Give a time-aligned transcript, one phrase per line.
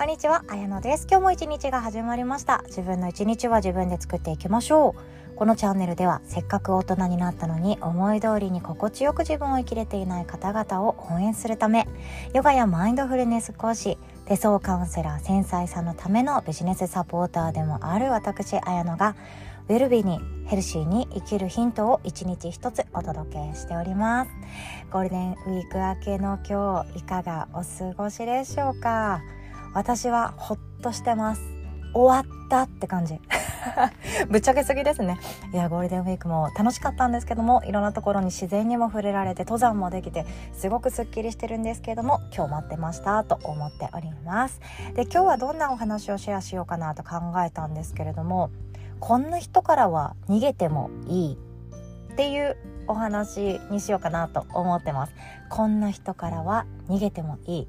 [0.00, 1.06] こんにちは、あやのです。
[1.10, 2.62] 今日も一日が始まりました。
[2.68, 5.36] 自分の一日は自分で作っていきましょう。
[5.36, 11.86] このチャンネルでは、せっかく大人になったのに、思い通りに心地よく自分を生きれていない方々を応援するため、
[12.32, 19.16] ヨガやマインドフルネス講師、手相カウンセラー、繊細さんのためのビジネスサポーターでもある私、あやのが、
[19.68, 24.30] ウェルビーにヘルシーに生きるヒントを一日一つお届けしております
[24.90, 29.20] ゴールデンウィーク明けの今日いかがお過ごしでしょうか？
[29.74, 31.42] 私はほっとしてます。
[31.92, 33.20] 終わったって感じ。
[34.30, 35.18] ぶっちゃけすぎですね。
[35.52, 44.60] いやゴールデンウィークも楽しかったんですけどもいろんなところに自然にも触れられて登山もできてすごくすっきりしてるんですけれども今日待ってましたと思っております。
[44.94, 48.50] で今日はどんなお話をシェアしようかなと考えたんですけれども
[48.98, 51.38] こんな人からは逃げてもいい
[52.12, 55.12] っていうお話にしようかなと思ってます。
[55.48, 57.68] こんな人からは逃げてもいい。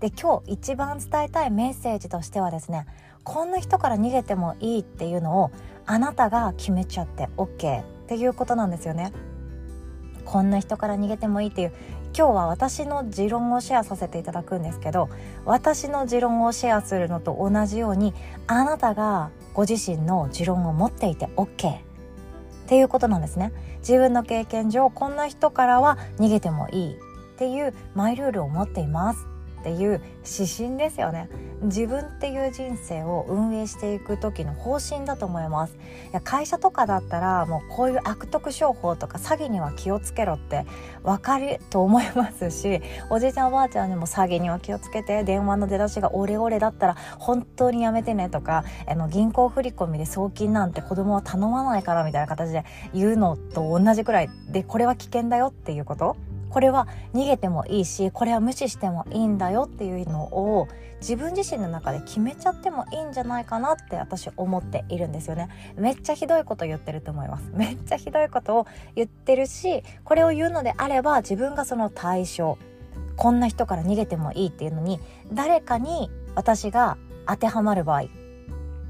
[0.00, 2.86] で今日一番伝えたいメッセージとしてはですね
[3.24, 5.50] こんな人から逃げてもいいっていうのを
[5.86, 9.12] あなたが決めちゃって OK っていうことなんですよね。
[10.24, 11.72] こんな人から逃げてもいいっていう
[12.14, 15.08] 今日は私の持論をシェアさせていただくんですけど
[15.46, 18.12] 私の持論をシェアするのと同じように
[18.46, 21.80] あなたがご自身の持論を持っていて OK っ
[22.66, 23.52] ていうことなんですね。
[23.78, 26.96] 自分の経験上こんな人からは逃げてもいいっ
[27.38, 29.27] ていうマイルールを持っています。
[29.60, 31.28] っていう指針ですよね。
[31.62, 35.74] 自分っていう人生を運営していく時の方針だと思います。
[35.74, 35.78] い
[36.12, 40.66] や会社とかだったらもうこういう悪徳商法とか詐欺には気をつけろって
[41.02, 52.64] 分かると思いますしおじいちゃんおばあちゃんにも詐欺には気をつけて電話の出だしがオレオレだったら本当にやめてねとかあの銀行振込で送金なんて子供は頼まないからみたいな形で
[52.94, 54.30] 言うのと同じくらい。
[54.50, 56.16] でこれは危険だよっていうこと。
[56.50, 60.68] これは逃げてもいいしこれは無視してもいいんだよっていうのを
[61.00, 65.48] 自分自身の中で決めちゃってもいいんじゃないかなって私思っているんですよね。
[65.76, 67.50] めっちゃひどいこと言ってると思います。
[67.54, 68.66] めっちゃひどいことを
[68.96, 72.58] 言ってるしこれを言うのであれば自分がその対象
[73.16, 75.00] こんな人から逃げてもいいっていうのに
[75.32, 78.04] 誰かに私が当てはまる場合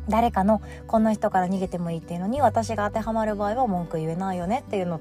[0.09, 5.01] 誰かのこんな人から逃げてもいいっていうのに私が当てはまる場合は文句言えないよねっていうの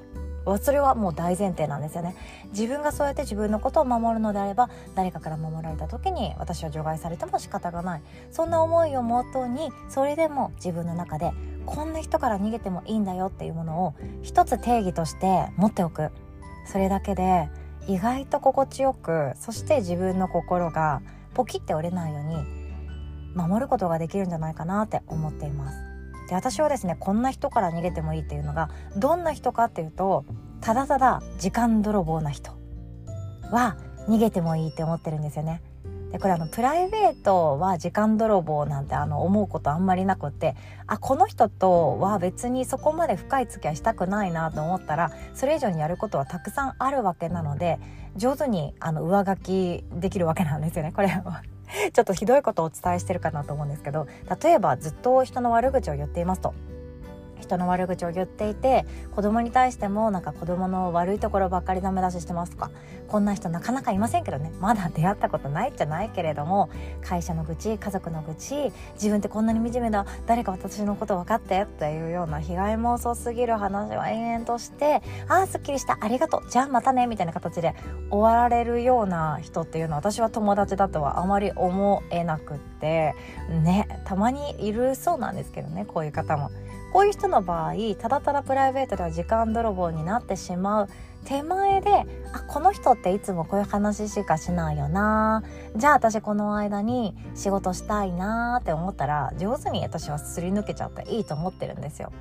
[0.56, 2.16] それはもう大前提なんですよね。
[2.52, 8.02] 自分がそうやって自分のことを守るのであれば誰かから守られた時に私は除外されても仕方がない。
[8.30, 11.32] そんな思いをもとにそれでも自分の中で
[11.66, 16.10] こんな人から逃げてもいいんだよっていうものを一つ定義として持っておく。
[16.66, 17.50] それだけで
[17.86, 21.00] 意外と心地よくそして自分の心が
[21.34, 22.36] ポキって折れないように
[23.34, 25.87] 守ることができるんじゃないかなって思っています。
[26.28, 30.24] で私はですねこんな人から逃げてもいいっていうのがどんな人かっていうと
[30.60, 32.52] ただただ時間泥棒な人
[33.50, 33.76] は
[34.08, 35.62] 逃げてもいいって思ってるんですよね。
[36.12, 40.56] でこれあのプライベートは時間泥棒なんてあの思うことあんまりなくって
[40.86, 47.78] あこの人とは別にそこまで深い付き合いしたくないなと思ったらそれ以上にやることはたくさんあるわけなので
[48.16, 51.42] 上手にあの上書きできるわけなんですよねこれは。
[51.92, 54.06] ちょっとひどいことをお伝えしてるかなと思うんですけど
[54.42, 56.54] 例えばずっと人の悪口を言っていますと。
[57.40, 58.84] 人の悪口を言っていて
[59.14, 62.70] 子供に対してもなんか子供の悪いところばっかりダメ出ししてますとか？
[63.08, 66.68] こんな人なかなかいませんけどねまだ出会ったことないじゃないけれども
[67.00, 77.74] 会社の愚痴家族の愚痴自分ってこんなに惨めだ誰か私のこと分かってっていうような被害妄想すぎる話を延々としてああすっきりしたありがとうじゃあまたねみたいな形で
[78.10, 83.14] 終わられるような人っていうのは私は友達だとはあまり思えなくって
[83.48, 86.50] ねたまにいるそうなんですけどねこういう方も。
[86.92, 90.88] こういう人の場合ただただプライベートでは時間泥棒になってしまう
[91.24, 95.42] 手前であこの人っていつもこういう話しかしないよな
[95.76, 102.12] じゃあ私この間に仕事したいなって思ったら上手に私はすり抜けちゃっていいと思ってるんですよ。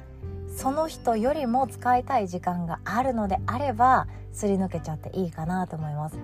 [0.58, 6.18] その人よりも使いたい時間があるのであればすり抜けちゃっていいかなと思います。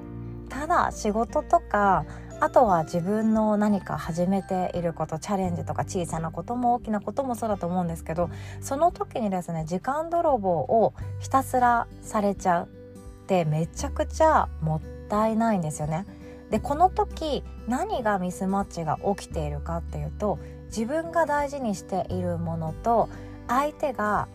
[0.49, 2.05] ただ仕事とか
[2.43, 8.29] あとは自分の何か始めていることチャレンジとか小さなことも大きなこともそうだと思うんですけど
[8.59, 16.05] その時にですね時間泥棒をひたすらされちゃうってめちゃくちゃもったいないんですよね。
[16.49, 23.07] でこの時何がミスマッチが起きているかっていうと自分が大事にしているものと
[23.47, 24.27] 相手が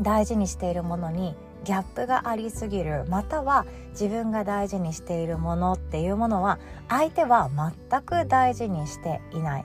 [0.00, 1.34] 大事にしているものに
[1.64, 6.58] ギャップがありすぎるまたは自分が大事にしているものっていうものは
[6.88, 7.50] 相手は
[7.90, 9.64] 全く大事にしていない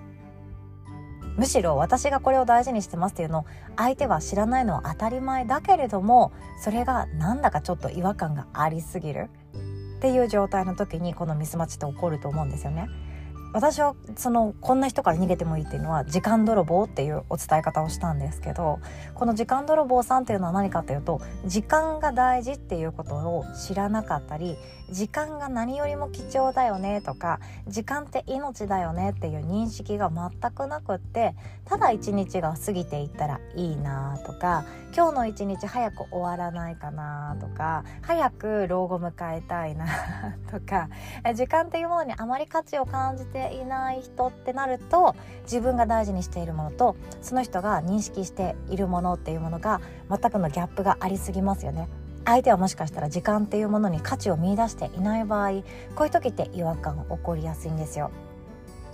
[1.37, 3.45] むしろ私がこれを大事にしてますっていうのを
[3.77, 6.31] 相手は知らないのは当たり前だけれども
[6.61, 9.29] それがなんだかちょっと違和感がありすぎる
[9.97, 12.87] っていう状態の時にこのミスマッチって起こると思うんですよね。
[13.51, 18.79] 私はそのこんな人から逃げてもいいっていうのは時間泥棒っていうお伝え方をしたんですけど
[19.15, 24.55] この時間泥棒さんっていうのは何かというと時間が大事っていうことを知らなかったり
[24.91, 31.35] 時間が何よりも貴重だよねとか時間って命だよねっていう認識が全くなくって
[31.65, 34.65] ただ一日が過ぎていったらいいなとか
[34.95, 39.85] 今日の一日早く終わらないかなとか早く老後迎えたいな
[40.51, 40.89] とか
[41.35, 51.87] 時間っていうものにあまり価値を感じてていない人ってなると自分が大事にしているものとその人が認識しているものっていうものが全くのギャップがありすぎますよね。
[52.25, 55.61] 相手はもしかしたら時間っていうものに価値を見いだしていない場合
[55.95, 58.11] こういう時って違和感起こりやすいんですよ。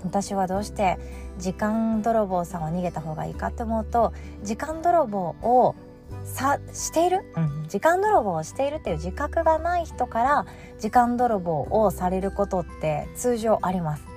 [0.03, 1.00] 私はどうして
[1.39, 4.13] 時間泥棒さんを逃げた方がいいかって思うと
[4.44, 5.75] 時間泥棒を
[6.24, 10.45] さしている、うん、時間泥棒をしているっていう自覚がない人から
[10.80, 14.14] 時間泥棒をされることって通常あります。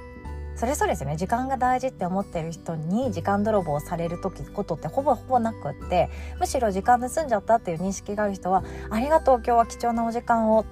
[0.59, 1.17] それそうですよね。
[1.17, 6.11] 時間が大事って思ってる人に時間泥棒される時ことってほぼほぼなくって
[6.41, 10.63] むしろ時間盗んじゃったっていう認識がある人は「ありがとう今日は貴重なお時間を」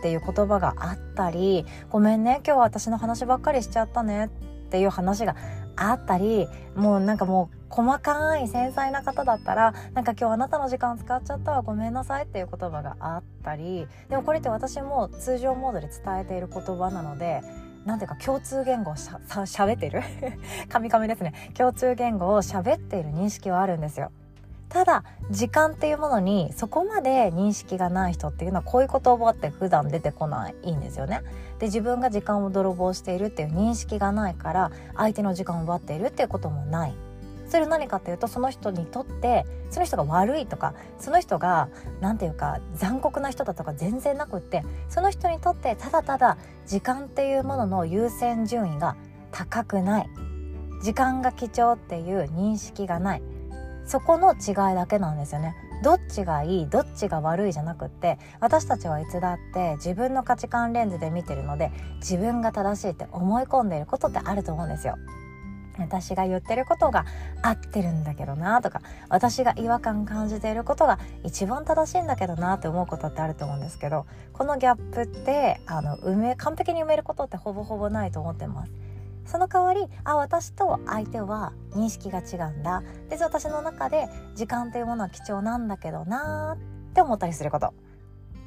[0.00, 4.26] っていう言葉があったり「ごめんね今日は私の話ばっかりしちゃったね」
[4.66, 5.36] っていう話が
[5.76, 17.42] あったりもうなんかもう細かい繊細な方だったらなんか今日あなたの時間使っちゃったわごめんなさいっていう言葉があったりでもこれって私も通常モードで伝えている言葉なので
[17.86, 20.02] なんていうか共通言語をしゃしゃべってる？
[20.68, 21.52] カミカミですね。
[21.54, 24.10] 共通言語を喋っている認識はあるんですよ。
[24.68, 31.22] ただ時間っていうものにそこまで認識がない人っていうのはこういう言葉って普段出てこないんですよね。
[31.60, 36.94] で自分が時間を泥棒しているっていう認識がないから相手の時間を奪っているっていうこともない。
[37.48, 41.68] それは何かっていうとその人にとってその人が悪いとかその人が
[42.00, 48.96] 何て言うか残酷な人だとか全然なくってその人にとってただただ時間っていうものの優先順位が
[49.30, 50.10] 高くない。
[50.82, 53.22] 時間が貴重っていう認識がない。
[53.86, 55.54] そこの違いだけなんですよね。
[55.82, 64.96] どっちがいいどっちが悪いじゃなくって私たちはいつだって自分の価値観レンズで見てるので自分が正しいって思い込んでいることってあると思うんですよ。
[65.78, 67.04] 私が言ってることが
[67.42, 78.72] 合ってるんだけどなとか私が違和感感じていることが一番正しいんだけどなって思うことってあると思うんですけどこのギャップってあの埋め完璧に埋めることってほぼほぼないと思ってます。
[79.26, 87.74] その代わりあ私と相手は認識が違うんだで私の中で時間というものは貴重なんだけどなって思ったりすること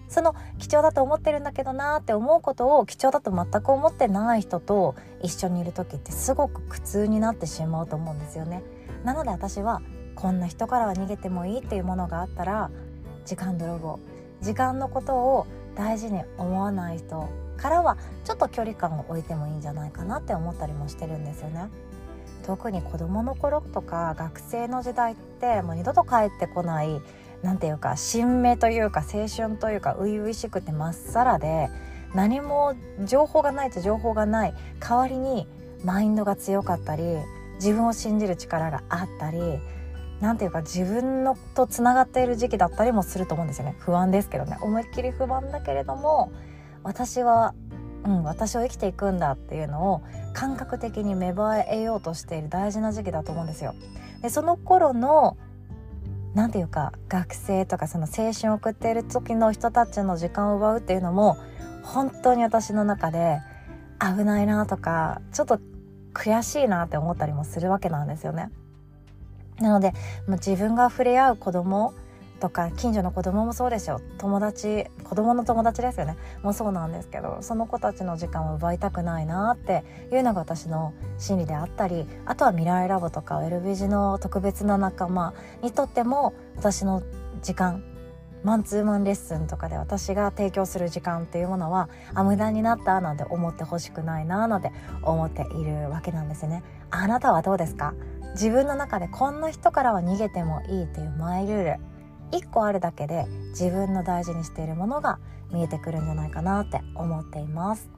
[0.10, 8.64] その貴重だと思ってるんだけどなって思うことを貴重だと全く思ってない人と一緒にいる時ってすごく苦痛になってしまうと思うんですよね。
[9.04, 9.82] なので私は
[10.16, 12.72] こんな人からは逃げてもいいっていうものがあったら
[13.26, 14.00] 時間泥棒
[14.42, 21.68] 時間のことを大事に思わない人からはちょっと距離感を置いてもいいんじゃないかなって思ったりもしてるんですよね。
[22.46, 27.02] 特に子供の頃とか学生の時代ってもう二度と帰ってこない
[27.42, 31.70] 何ていうか新芽というか青春というか初々しくてまっさらで
[32.14, 32.76] 何も
[33.06, 35.48] 情報がないと情報がない代わりに
[35.84, 37.04] マインドが強かったり
[37.56, 39.40] 自分を信じる力があったり
[40.20, 46.32] 何ていうか自分のとつながっている時期だったりもすると思うんですよね不安ですけどね思いっきり不安だけれども
[46.84, 47.54] 私は
[48.06, 50.02] うん、私を生きていくんだっていうのを
[50.34, 53.76] 感覚的に芽生えようとしている大事な時期だと思うんですよ。
[54.22, 55.38] でその頃の
[56.34, 61.38] 何て言うか学生とかその青春を送っている時の人たちの時間を奪うっていうのも
[61.84, 63.40] 本当に私の中で
[64.00, 65.60] 危ないなとかちょっと
[66.14, 68.50] 悔しいなって思ったりもするわけなんですよね。
[69.60, 69.94] なので
[70.28, 71.94] 自分が触れ合う子供
[72.40, 76.18] とか近所の子供もそうですよ友達子供の友達ですよね。
[76.42, 87.04] もうそうなんですけどその子たちの時間を奪いたくないなっていうのが私の心理であったりあとは未来ラボとかウェルビジの特別な仲間にとっても私の
[87.42, 87.84] 時間
[88.42, 94.72] マンツーマンレッスンとかで私が提供する時間っていうものはあ無駄になったなんて思ってほしくないななんて
[95.04, 96.64] 思っているわけなんですね。
[96.90, 97.94] あなたはどうですか？
[98.36, 101.80] 自分の中でこんな人からは逃げてもいいというマイルール。
[102.32, 105.20] 1個あるだけで自分の大事にしているものが
[105.52, 107.90] 見えてくるんじゃないかなって思っています。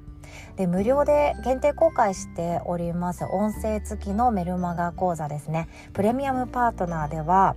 [0.55, 5.67] で無料で限定公開しております音声付きのメルマガ講座ですね。
[5.93, 7.55] プレミアムパートナーでは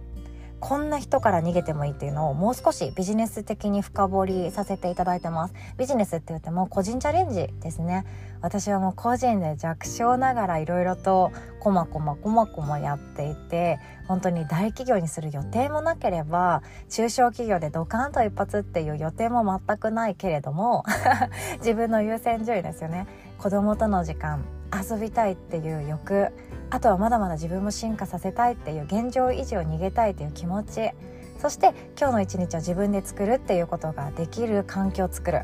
[0.60, 5.54] こんな人から逃げてもいいっていうのをもう少しビジネス的に深掘りさせていただいてます。
[5.76, 8.04] ビジネスって言っても個人チャレンジですね。
[8.40, 20.84] 私はもう個人で弱小ながらいろいろとこまこまこまこまやっていて本当に大企業にする予定もなければ中小企業でドカンと一発っていう予定も全くないけれども
[21.60, 23.06] 自分の優先順位ですよね。
[23.38, 24.44] 子供との時間
[24.82, 26.30] 遊びたいっていう欲
[26.70, 30.90] あとはまだまだ自分も進化させたいっていう現状維持を逃げたいという気持ち
[31.38, 35.42] そして今日の一日を自分で作るっていうことができる環境を作る。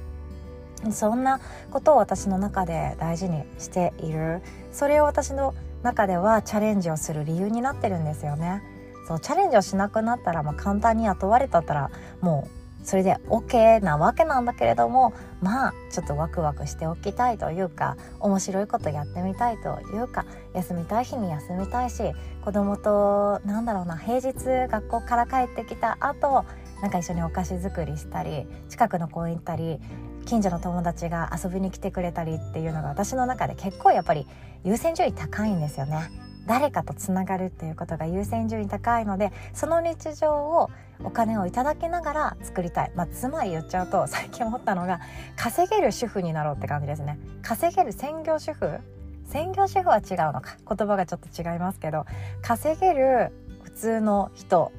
[0.93, 4.41] そんなことを私の中で大事にしている。
[4.73, 8.63] それを私の中ではチャレンジをする理由になってるんですよね。
[9.07, 22.03] そうチャレンジをしなくなったら、まあ、簡単に雇われたったらもうそれで OK なわけなんだけれどもまあちょっとワクワクしておきたいというか面白いことやってみたいというか休みたい日に休みたいし
[22.45, 24.33] 子供となんだろうな平日
[24.69, 26.45] 学校から帰ってきた後
[26.83, 29.79] なんか一緒にお菓子作りしたり近くの公園行ったり
[30.25, 34.27] 近所の友達が遊びに来てくれたりっていうのが私の中で結構やっぱり
[34.65, 36.30] 優先順位高いんですよね。
[36.47, 40.71] 誰かとつながるっていうことが優先順位高いのでその日常を
[41.03, 45.01] お金をいただきながら作りたい、まあ、つまり言っちゃうと 最近思ったのが
[45.37, 47.19] 稼げる主婦になろうって感じですね。
[47.43, 48.81] 稼げる専業主婦？
[49.27, 50.57] 専業主婦は違うのか。
[50.69, 52.05] 言葉がちょっと違いますけど
[52.43, 53.33] 稼げる
[53.63, 54.73] 普通の人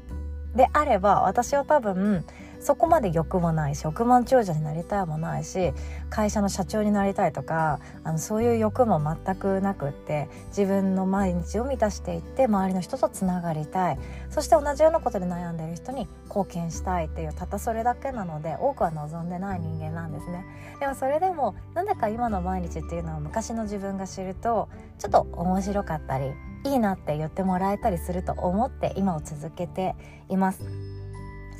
[0.55, 2.25] であれば私は多分
[2.61, 5.73] そこまで欲もないし億万長者になりたいもないし
[6.09, 13.97] 会社の社長になりたいとかあのそういう欲も全くなくって自分の毎日を満たしていって周りの人とつながりたい。
[14.29, 20.45] そして同じようなことで悩んでいる人に貢献したいっていうたったそれだけなので多くは望んでない人間なんですね。
[20.79, 26.31] でもそれでもなんだか今の毎日っていうのは昔の自分が知るとちょっと面白かったり
[26.63, 29.95] いいなって言ってもらえたりすると思って今を続けて
[30.29, 30.90] います。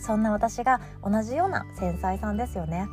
[0.01, 2.87] そんな私が同じような繊細さんですよね。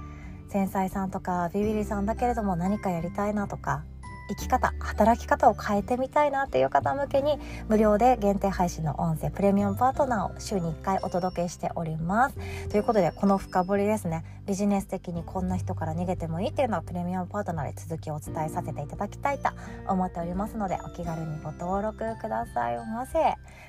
[0.48, 3.84] 繊細さんとかビビリさんだけれども何かやりたいなとか
[4.28, 12.36] 生き方働き方を変えてみたいなっていう方向けに無料で限定配信の音声プレミアムパートナーを週に1回お届けしております。
[12.68, 14.24] ということでこの深掘りですね。
[14.46, 19.50] ビジネス的にこんな人から逃げてもいいっていうのはプレミアムパートナーで続きをお伝えさせていただきたいと
[19.86, 23.18] 思っておりますのでお気軽にご登録くださいませ。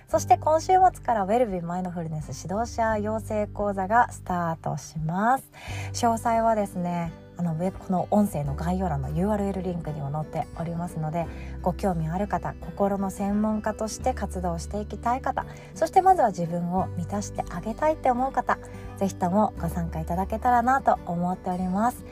[0.07, 5.51] そして今週末からウェルビーマインドフルネス指導者養成講座がスタートします。
[5.93, 11.25] 詳細はですねあのウェブこの音声の概要欄の URL リンクにも載っておりますので
[11.61, 18.59] ご興味ある方心の専門家として活動していきたい方そしてまずは自分を満たしてあげたいって思う方
[18.97, 22.03] 是非ともご参加いただけたらなと思っております。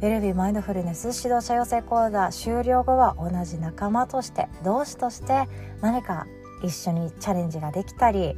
[0.00, 5.46] ウェルビーマインドフルネス指導者養成講座終了後は同じ仲間として同志として
[5.80, 6.26] 何か
[6.64, 8.34] 一緒にチャレンジができたり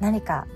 [0.00, 0.46] 何か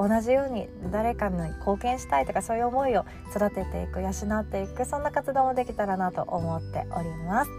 [0.00, 3.04] 同じように誰かに貢献したいとかそういう思いを
[3.36, 7.50] 育てていく養っていくそんな活動もできたらなと思っております。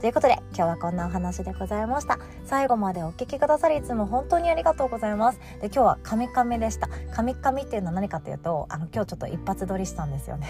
[0.00, 2.18] ということで今日はこんなお話でございました。
[2.44, 5.40] 最後までお聴きくださりいつも本当にありがとうございます。
[5.60, 6.88] で今日はカミカミでした。
[7.12, 10.46] カミカミっていうのは何かというとあの今日ちょっと一発撮りしたんですよね。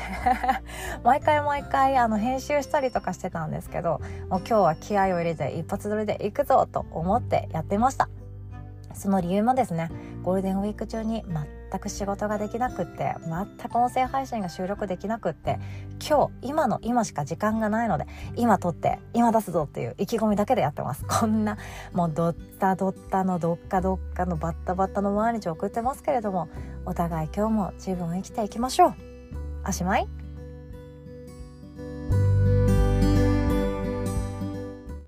[1.03, 8.09] 毎回毎回あの編集したりとかしてたんですけどもう今日は気合を入れて一発撮りで行くぞと思ってやってました。
[8.95, 9.91] その理由もですね
[10.23, 11.25] ゴールデンウィーク中に
[11.71, 15.59] 全く仕事ができなくって全く音声配信が収録できなくって
[16.07, 18.07] 今日今の今しか時間がないので
[18.37, 21.05] 今撮って今出すぞっていう意気込みだけでやってます。
[21.07, 21.57] こんな
[21.93, 26.49] もうドッタドッタのどっかどっかのバッタバッタの毎日を送ってますけれども
[26.85, 28.95] お互い今日も自分生きていきましょう。
[29.67, 30.22] おしまい。